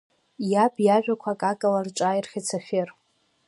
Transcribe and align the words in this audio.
Иаб 0.51 0.75
иажәақәа 0.85 1.31
акакала 1.33 1.81
рҿааирхеит 1.85 2.45
Сафер. 2.49 2.89